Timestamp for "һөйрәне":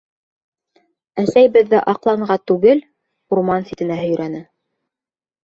4.01-4.43